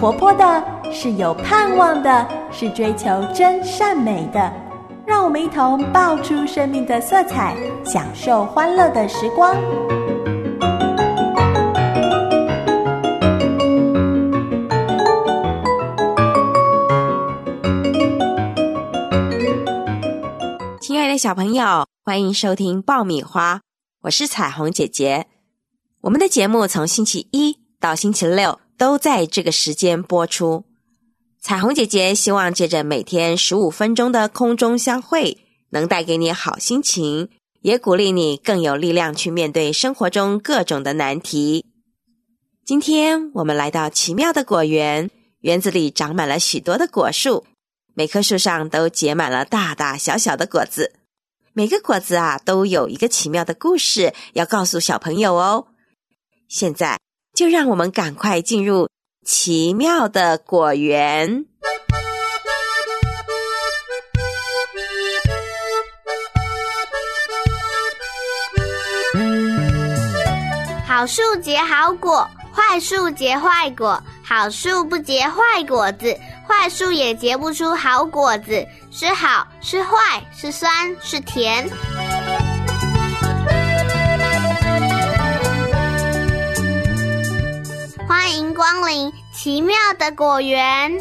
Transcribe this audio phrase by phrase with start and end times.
[0.00, 4.50] 活泼的，是有盼望的，是追求真善美的。
[5.06, 7.54] 让我们一同爆出生命的色彩，
[7.84, 9.54] 享受欢乐的时光。
[20.80, 23.60] 亲爱的小朋友，欢迎收听爆米花，
[24.04, 25.26] 我是彩虹姐姐。
[26.00, 30.64] 我们的节目从星期一到星期六都在这个时间播出。
[31.38, 35.36] 彩虹姐姐希望借着每天十五分钟的空中相会，
[35.68, 37.28] 能带给你好心情，
[37.60, 41.66] 也鼓励你更有力量去面对生活中各种的难题。
[42.64, 45.10] 今天我们来到奇妙的果园，
[45.40, 47.44] 园子里长满了许多的果树，
[47.92, 50.94] 每棵树上都结满了大大小小的果子，
[51.52, 55.66] 每个果子啊都有一个奇妙的故事要告诉小朋友哦。
[56.48, 56.98] 现在
[57.40, 58.90] 就让我们赶快进入
[59.24, 61.46] 奇妙的果园。
[70.86, 73.98] 好树结好果，坏树结坏果。
[74.22, 76.14] 好树不结坏果子，
[76.46, 78.62] 坏树也结不出好果子。
[78.90, 81.66] 是好是坏，是酸是甜。
[88.10, 90.98] 欢迎光临奇妙的果园。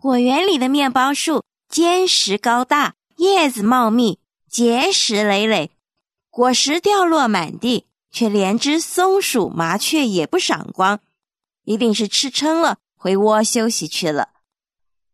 [0.00, 5.72] 果园里的面包树坚实高大，叶子茂密，结实累累，
[6.30, 7.86] 果实掉落满地。
[8.16, 11.00] 却连只松鼠、麻雀也不赏光，
[11.64, 14.30] 一定是吃撑了，回窝休息去了。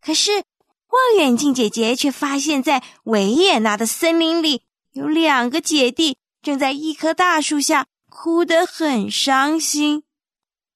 [0.00, 10.04] 可是望远镜姐姐却发现，在维也纳的森林里，有两个姐弟正在一棵大树下哭得很伤心。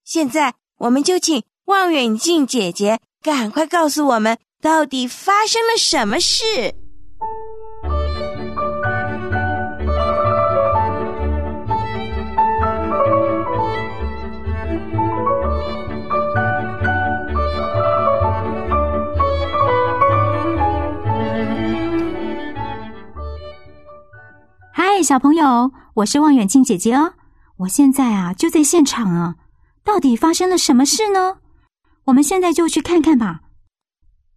[0.02, 6.74] 现在，我们就请望远镜姐姐赶快告诉我们，到底发生了什么事。
[25.06, 27.14] 小朋友，我是望远镜姐姐哦。
[27.58, 29.36] 我现在啊就在现场啊，
[29.84, 31.36] 到底发生了什么事呢？
[32.06, 33.42] 我们现在就去看看吧。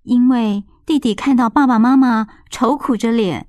[0.03, 3.47] 因为弟弟看到爸爸妈妈愁苦着脸，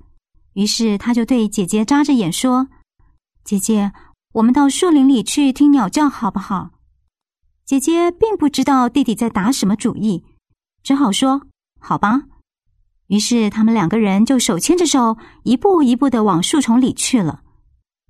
[0.53, 2.69] 于是他就对姐姐眨着眼说
[3.45, 3.91] ：“姐姐，
[4.33, 6.71] 我们到树林里去听鸟叫好不好？”
[7.63, 10.25] 姐姐并不知道弟弟在打什么主意，
[10.81, 11.43] 只好说
[11.79, 12.23] ：“好吧。”
[13.11, 17.41] 于是，他们两个人就手牵着手，一步一步的往树丛里去了。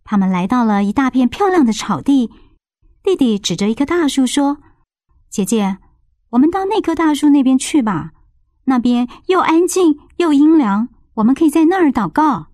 [0.03, 2.29] 他们来到了一大片漂亮的草地，
[3.01, 4.59] 弟弟指着一棵大树说
[5.27, 5.79] ：“姐姐，
[6.29, 8.11] 我们到那棵大树那边去吧，
[8.65, 12.49] 那边又安静又阴凉，我们可以在那儿祷告。”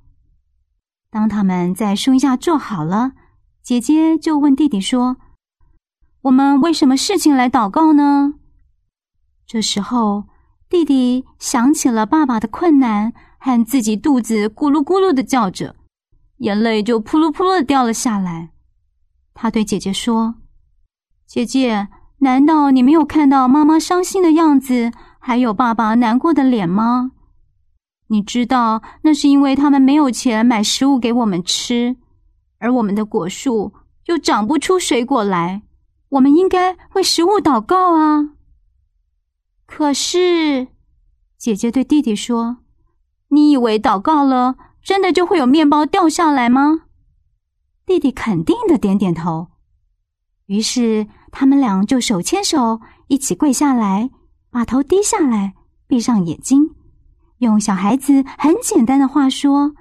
[1.12, 3.12] 当他们在树荫下坐好了，
[3.62, 5.18] 姐姐就问弟弟说
[6.24, 8.36] ：“我们为什么事情来祷告呢？”
[9.46, 10.30] 这时候。
[10.70, 15.76] 弟弟想起了爸爸的困难，和自己肚子咕噜咕噜的叫着，
[16.40, 18.52] 眼泪就扑噜扑噜的掉了下来。
[19.34, 20.36] 他对姐姐说
[21.26, 21.88] ：“姐姐，
[22.20, 27.12] 难道你没有看到妈妈伤心的样子，还有爸爸难过的脸吗？
[28.08, 31.96] 你知道那是因为他们没有钱买食物给我们吃，
[32.60, 33.74] 而我们的果树
[34.08, 35.62] 又长不出水果来。
[36.10, 38.32] 我们应该为食物祷告啊。”
[39.68, 40.70] 可是，
[41.38, 42.58] 姐姐对弟弟说
[43.30, 46.84] ：“你以为祷告了，真的就会有面包掉下来吗？”
[47.86, 49.50] 弟弟肯定的点点头。
[50.46, 54.10] 于是，他们俩就手牵手一起跪下来，
[54.50, 55.54] 把头低下来，
[55.86, 56.74] 闭上眼睛，
[57.40, 59.76] 用小孩子很简单的话说：“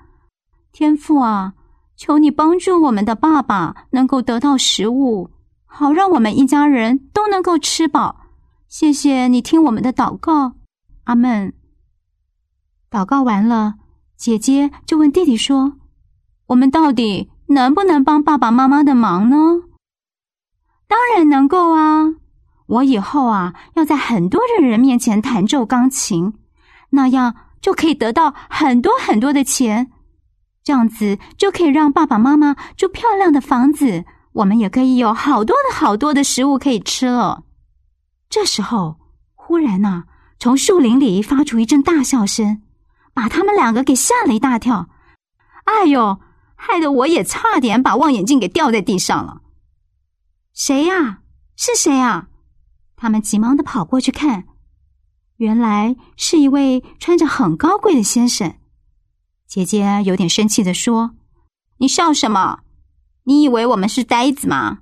[0.73, 1.55] 天父啊，
[1.97, 5.31] 求你帮助我们的爸爸能够得到食物，
[5.65, 8.25] 好让我们一家人都能够吃饱。”
[8.69, 10.55] 谢谢你听我们的祷告，
[11.05, 11.55] 阿门。
[12.91, 13.75] 祷告完了，
[14.17, 15.75] 姐姐就问弟弟说
[16.49, 19.37] ：“我们到底能不能帮爸爸妈妈的忙呢？”
[20.89, 22.15] 当然能够啊！
[22.67, 26.35] 我以后啊要在很多的人面前弹奏钢琴，
[26.91, 29.93] 那样就可以得到很多很多的钱，
[30.65, 37.45] 这样子就可以让爸爸妈妈住漂亮的房子，我们也可以有好多的好多的食物可以吃了。
[38.37, 38.99] 这时候，
[39.35, 40.05] 忽然呐，
[40.39, 42.61] 从树林里发出一阵大笑声，
[43.15, 44.91] 把他们两个给吓了一大跳。
[45.65, 46.21] 哎呦，
[46.55, 49.41] 害得我也差点把望远镜给掉在地上了。
[50.53, 51.23] 谁呀？
[51.57, 52.29] 是谁啊？
[52.95, 54.45] 他们急忙的跑过去看，
[55.37, 58.55] 原来是一位穿着很高贵的先生。
[59.47, 61.13] 姐姐有点生气的说
[61.81, 62.59] ：“你笑什么？
[63.25, 64.81] 你以为我们是呆子吗？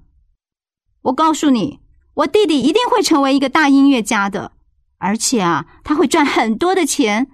[1.03, 1.79] 我告诉你，
[2.15, 4.53] 我弟弟一定会成为一个大音乐家的，
[4.99, 7.31] 而且啊，他会赚很多的钱。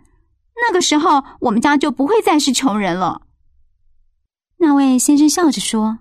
[0.57, 3.23] 那个时候，我们家就不会再是穷人了。”
[4.59, 6.01] 那位先生笑着说：“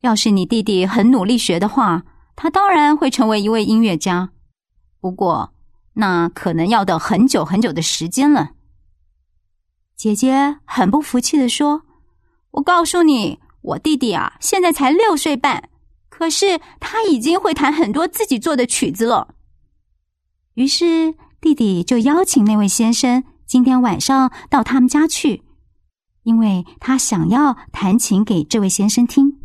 [0.00, 2.04] 要是你弟弟很努力学的话，
[2.36, 4.30] 他当然会成为一位音乐家。
[5.00, 5.54] 不过，
[5.94, 8.50] 那可能要等很久很久的时间了。”
[9.96, 11.82] 姐姐很不服气的说
[12.52, 15.68] ：“我告诉你，我弟弟啊，现在才六岁半，
[16.20, 19.34] 可是他已经会弹很多自己做的曲子了。”
[20.52, 25.42] 于是弟弟就邀请那位先生今天晚上到他们家去，
[26.24, 29.39] 因为他想要弹琴给这位先生听。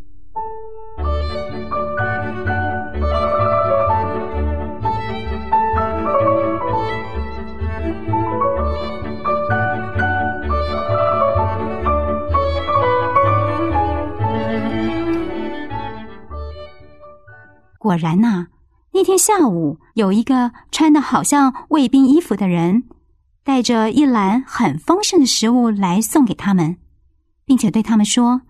[17.86, 18.48] 果然呐，
[18.94, 22.82] 那天下午有一个穿的好像卫兵衣服的人，
[23.44, 26.78] 带着一篮很丰盛的食物来送给他们，
[27.44, 28.42] 并且对他们说：“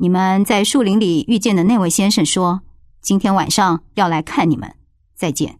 [0.00, 2.62] 你们在树林里遇见的那位先生说，
[3.02, 4.74] 今天晚上要来看你们。
[5.14, 5.58] 再见。”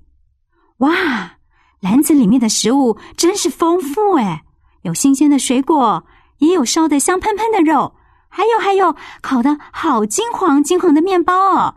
[0.81, 1.32] 哇，
[1.81, 4.44] 篮子里面的食物真是丰富哎，
[4.84, 6.06] 有新鲜的水果，
[6.38, 7.94] 也有烧的香喷喷的肉，
[8.31, 11.75] 还有还有烤的好金黄金黄的面包哦。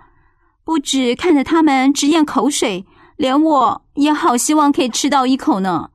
[0.69, 2.85] 不止看着他们直咽口水，
[3.17, 5.89] 连我也好希望可以吃到一口呢。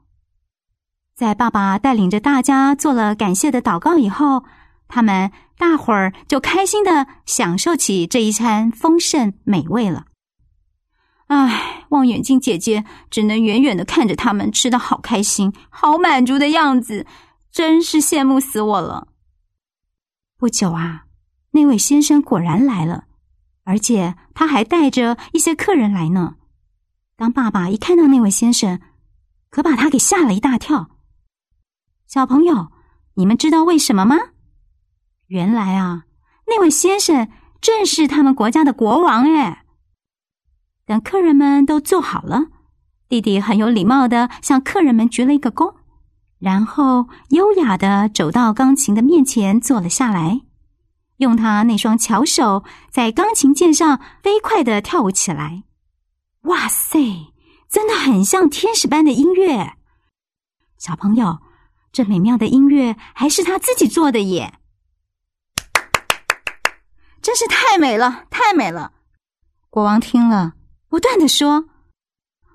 [1.14, 4.42] 在爸爸带领着大家做了感谢的祷告以后，
[4.88, 10.06] 他们大伙儿就开心的享受起这一餐丰盛美味了。
[11.28, 17.06] 唉，望远镜姐姐只能远远的看着他们吃的好开心、好满足的样子，
[17.52, 19.06] 真是羡慕死我了。
[20.36, 21.04] 不久啊，
[21.52, 23.04] 那位先生果然来了。
[23.64, 26.36] 而且他还带着一些客人来呢。
[27.16, 28.80] 当爸爸一看到那位先生，
[29.50, 30.90] 可把他给吓了一大跳。
[32.06, 32.70] 小朋友，
[33.14, 34.16] 你们知道为什么吗？
[35.28, 36.04] 原来啊，
[36.46, 37.28] 那位先生
[37.60, 39.64] 正是他们国家的国王哎。
[40.86, 42.48] 等客人们都坐好了，
[43.08, 45.74] 弟弟很有礼貌的向客人们鞠了一个躬，
[46.38, 50.42] 然后优雅的走到钢琴的面前坐了下来。
[51.18, 55.62] 用他那双巧手在钢琴键上飞快的跳舞起来，
[56.42, 57.32] 哇塞，
[57.70, 59.74] 真的很像天使般的音乐。
[60.76, 61.38] 小朋友，
[61.92, 64.58] 这美妙的音乐还是他自己做的耶，
[67.22, 68.92] 真是太美了，太美了！
[69.70, 70.54] 国王听了，
[70.88, 71.66] 不断的说：“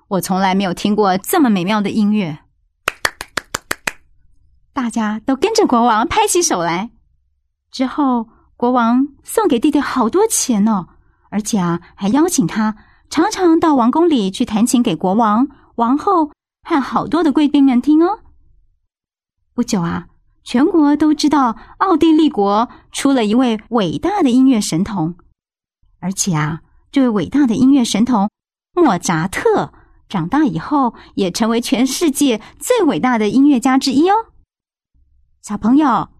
[0.08, 2.40] 我从来没有听过这么美妙的音乐。”
[4.74, 6.90] 大家都跟着国王拍起手来，
[7.70, 8.28] 之后。
[8.60, 10.86] 国王送给弟弟好多钱呢，
[11.30, 12.76] 而且啊，还邀请他
[13.08, 16.30] 常常到王宫里去弹琴给国王、王后
[16.68, 18.18] 和好多的贵宾们听哦。
[19.54, 20.08] 不久啊，
[20.44, 25.14] 全国都知道奥地利国出了一位伟大的音乐神童，
[25.98, 26.60] 而且啊，
[26.92, 28.28] 这位伟大的音乐神童
[28.74, 29.72] 莫扎特
[30.06, 34.14] 长大以后也成为全世界最伟大的音乐家之一哦。
[35.40, 36.10] 小朋友。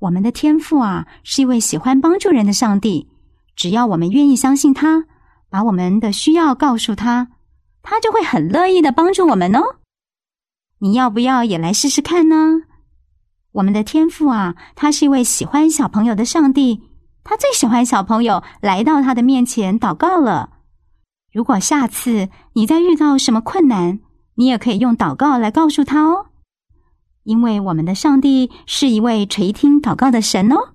[0.00, 3.08] 我们的天父啊，是一位喜欢帮助人的上帝。
[3.54, 5.04] 只要我们愿意相信他，
[5.50, 7.28] 把我们的需要告诉他，
[7.82, 9.60] 他就会很乐意的帮助我们哦。
[10.78, 12.62] 你要不要也来试试看呢？
[13.52, 16.80] 我们的天父啊，他是一位喜欢小朋友的上帝，
[17.22, 20.48] 他最喜欢小朋友来到他的面前祷告了。
[21.30, 24.00] 如果下次你再遇到什么困难，
[24.36, 26.29] 你也可以用祷告来告诉他哦。
[27.24, 30.70] 因为我们的上帝是一位垂听祷告的神哦。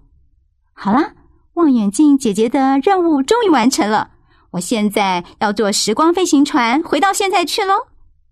[0.74, 1.14] 好啦，
[1.54, 4.12] 望远镜姐姐的任务终于完成了，
[4.52, 7.74] 我现在要坐时光飞行船回到现在去喽，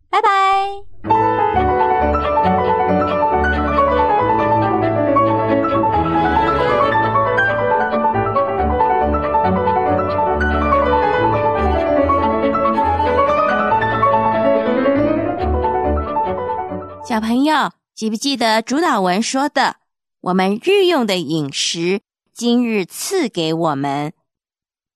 [0.10, 1.33] 拜拜。
[17.96, 19.76] 记不记得主导文说的？
[20.22, 22.02] 我们日用的饮食，
[22.34, 24.14] 今日赐给我们。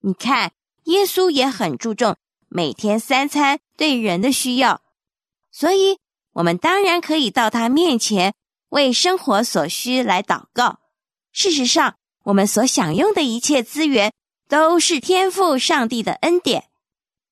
[0.00, 0.50] 你看，
[0.84, 2.16] 耶稣也很注重
[2.48, 4.82] 每天三餐对人的需要，
[5.52, 6.00] 所以
[6.32, 8.34] 我们当然可以到他面前
[8.70, 10.80] 为生活所需来祷告。
[11.30, 14.12] 事实上，我们所享用的一切资源
[14.48, 16.64] 都是天赋上帝的恩典，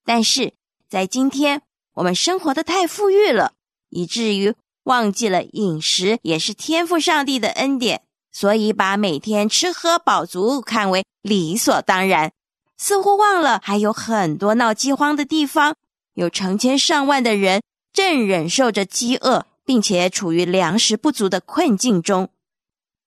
[0.04, 0.54] 但是
[0.88, 1.62] 在今天，
[1.94, 3.54] 我们生活的太富裕了，
[3.88, 4.54] 以至于
[4.86, 8.02] 忘记了饮食也是天赋上帝的恩典，
[8.32, 12.32] 所以把每天吃喝饱足看为理所当然，
[12.76, 15.74] 似乎忘了还有很多闹饥荒的地方。
[16.14, 17.62] 有成千上万的人
[17.92, 22.30] 正忍受着饥饿，并且处于粮食不足的困境中，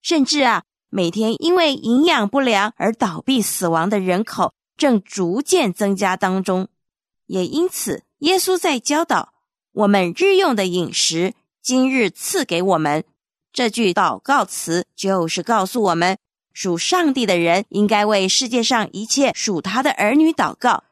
[0.02, 6.68] 甚至啊，每天因为营养不良而倒闭死亡的人口正逐渐增加当中。
[7.26, 9.34] 也因此，耶稣在教导
[9.72, 13.04] 我们日用的饮食，今日赐给我们。
[13.52, 16.18] 这句祷告词就是告诉我们，
[16.54, 20.84] 属上帝的人应该为世界上一切属他的儿女祷告。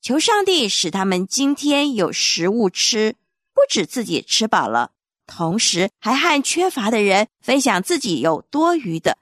[0.00, 3.16] 求上帝使他们今天有食物吃，
[3.52, 4.92] 不止自己吃饱了，
[5.26, 9.18] 同时还和缺乏的人分享自己有多余的。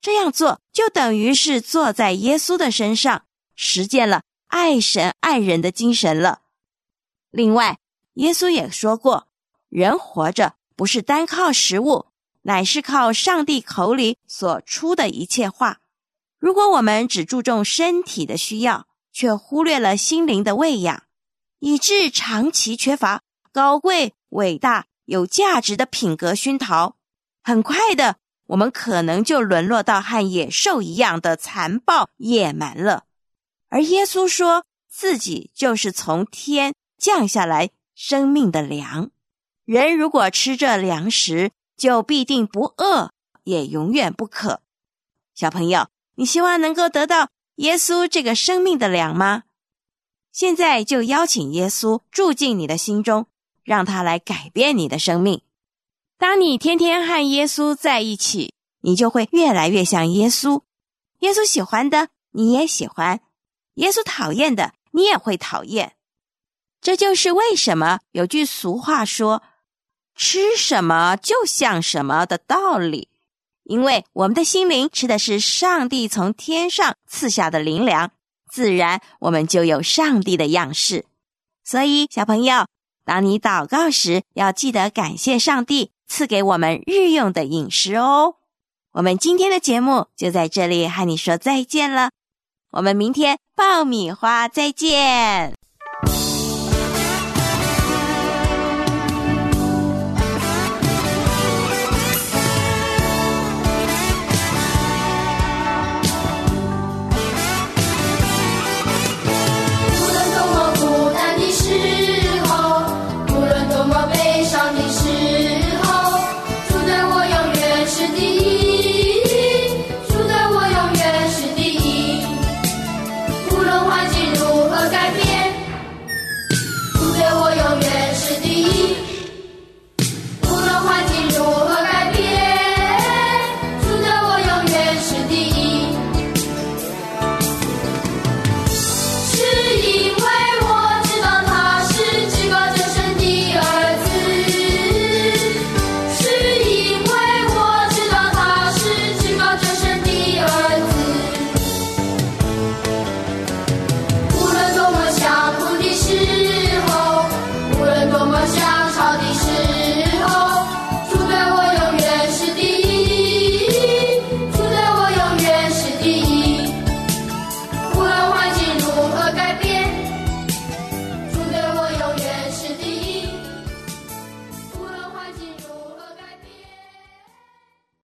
[0.00, 3.24] 这样做就等于是坐在耶稣的身上，
[3.54, 6.40] 实践了爱神爱人的精神了。
[7.30, 7.78] 另外，
[8.14, 9.28] 耶稣也说过，
[9.70, 12.06] 人活着不是单靠食物，
[12.42, 15.78] 乃是靠上帝口里所出的一切话。
[16.38, 21.04] 如果我们只注重身体的需要，却忽略了心灵的喂养，
[21.58, 23.22] 以致长期缺乏
[23.52, 26.96] 高贵、伟大、有价值的品格熏陶。
[27.42, 33.04] 很快的，我们可能就沦落到和野兽一样的残暴野蛮了。
[33.68, 39.10] 而耶稣说自己就是从天降下来生命的粮，
[39.72, 43.12] 人如果吃这粮食，就必定不饿，
[43.44, 44.62] 也永远不渴。
[45.32, 45.86] 小朋友，
[46.16, 47.28] 你希望能够得到？
[47.54, 49.44] 耶稣这个生命的粮吗？
[50.32, 53.28] 现在就邀请耶稣住进你的心中，
[53.62, 55.42] 让他来改变你的生命。
[56.18, 60.62] 当你天天和耶稣在一起，你就会越来越像耶稣。
[61.20, 63.18] 耶稣喜欢的，你也喜欢；
[63.74, 65.94] 耶稣讨厌的，你也会讨厌。
[66.80, 69.42] 这就是为什么有句俗话说
[70.22, 73.08] ：“吃什么就像什么”的道理。
[73.64, 78.10] 因为我们的心灵吃的是上帝从天上赐下的灵粮，
[78.50, 81.06] 自然我们就有上帝的样式。
[81.64, 82.66] 所以，小朋友，
[83.04, 88.34] 当你祷告时，要记得感谢上帝赐给我们日用的饮食哦。
[88.92, 92.10] 我们今天的节目就在这里和你说再见了，
[92.72, 95.54] 我们明天爆米花再见。